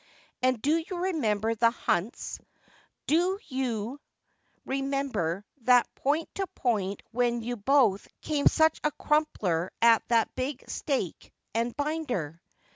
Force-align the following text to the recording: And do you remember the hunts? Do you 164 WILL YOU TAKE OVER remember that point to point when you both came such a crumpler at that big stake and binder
And 0.41 0.59
do 0.59 0.77
you 0.77 0.97
remember 0.97 1.53
the 1.53 1.69
hunts? 1.69 2.39
Do 3.05 3.37
you 3.49 3.99
164 4.63 4.65
WILL 4.65 4.75
YOU 4.75 4.81
TAKE 4.81 4.83
OVER 4.83 4.83
remember 4.83 5.45
that 5.61 5.93
point 5.93 6.29
to 6.33 6.47
point 6.59 7.03
when 7.11 7.43
you 7.43 7.55
both 7.55 8.07
came 8.23 8.47
such 8.47 8.79
a 8.83 8.89
crumpler 8.93 9.69
at 9.79 10.01
that 10.07 10.33
big 10.35 10.67
stake 10.67 11.31
and 11.53 11.77
binder 11.77 12.41